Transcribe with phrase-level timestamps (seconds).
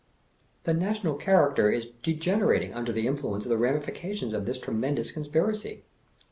[0.63, 5.11] The national character is degenerating under the influ ence of the ramifications of this tremendous
[5.11, 5.83] conspiracy.